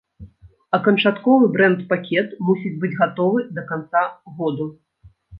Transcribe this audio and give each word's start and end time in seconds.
А 0.75 0.77
канчатковы 0.85 1.49
брэнд-пакет 1.57 2.27
мусіць 2.47 2.71
быць 2.85 2.91
гатовы 3.01 3.43
да 3.59 3.65
канца 3.73 4.01
году. 4.41 4.65